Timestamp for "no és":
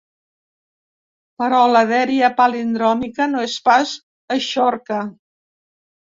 3.33-3.57